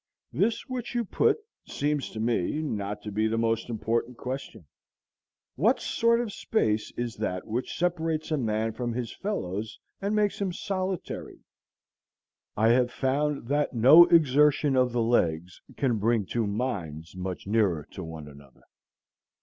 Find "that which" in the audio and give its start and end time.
7.17-7.77